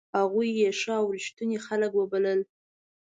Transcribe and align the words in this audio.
هغوی 0.17 0.49
یې 0.61 0.69
ښه 0.79 0.93
او 1.01 1.05
ریښتوني 1.15 1.57
خلک 1.65 1.91
وبلل. 1.95 2.39